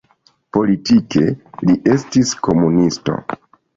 Politike 0.57 1.21
li 1.69 1.75
estis 1.97 2.33
komunisto. 2.49 3.19